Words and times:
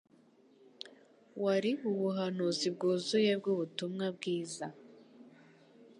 wari 1.43 1.71
ubuhanuzi 1.89 2.67
bwuzuye 2.75 3.31
bw'ubutumwa 3.39 4.05
bwiza. 4.17 4.67